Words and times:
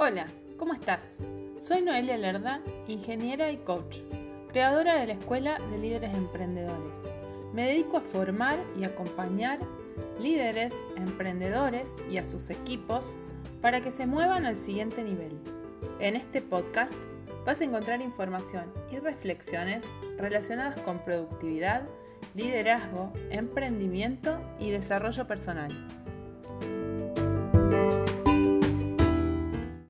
Hola, 0.00 0.28
¿cómo 0.56 0.74
estás? 0.74 1.16
Soy 1.58 1.82
Noelia 1.82 2.16
Lerda, 2.16 2.60
ingeniera 2.86 3.50
y 3.50 3.56
coach, 3.56 3.98
creadora 4.52 4.94
de 4.94 5.08
la 5.08 5.14
Escuela 5.14 5.58
de 5.72 5.78
Líderes 5.78 6.14
Emprendedores. 6.14 6.94
Me 7.52 7.66
dedico 7.66 7.96
a 7.96 8.00
formar 8.00 8.60
y 8.78 8.84
acompañar 8.84 9.58
líderes, 10.20 10.72
emprendedores 10.94 11.96
y 12.08 12.18
a 12.18 12.24
sus 12.24 12.48
equipos 12.48 13.12
para 13.60 13.80
que 13.80 13.90
se 13.90 14.06
muevan 14.06 14.46
al 14.46 14.56
siguiente 14.56 15.02
nivel. 15.02 15.36
En 15.98 16.14
este 16.14 16.42
podcast 16.42 16.94
vas 17.44 17.60
a 17.60 17.64
encontrar 17.64 18.00
información 18.00 18.72
y 18.92 19.00
reflexiones 19.00 19.84
relacionadas 20.16 20.80
con 20.82 21.00
productividad, 21.00 21.82
liderazgo, 22.36 23.12
emprendimiento 23.30 24.38
y 24.60 24.70
desarrollo 24.70 25.26
personal. 25.26 25.72